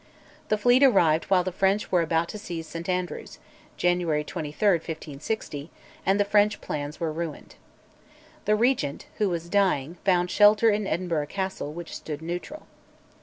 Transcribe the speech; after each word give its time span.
The 0.49 0.57
fleet 0.57 0.81
arrived 0.81 1.25
while 1.25 1.43
the 1.43 1.51
French 1.51 1.91
were 1.91 2.01
about 2.01 2.27
to 2.29 2.39
seize 2.39 2.65
St 2.65 2.89
Andrews 2.89 3.37
(January 3.77 4.23
23, 4.23 4.67
1560), 4.69 5.69
and 6.07 6.19
the 6.19 6.25
French 6.25 6.59
plans 6.59 6.99
were 6.99 7.13
ruined. 7.13 7.53
The 8.45 8.55
Regent, 8.55 9.05
who 9.19 9.29
was 9.29 9.47
dying, 9.47 9.97
found 10.03 10.31
shelter 10.31 10.71
in 10.71 10.87
Edinburgh 10.87 11.27
Castle, 11.27 11.71
which 11.71 11.95
stood 11.95 12.23
neutral. 12.23 12.65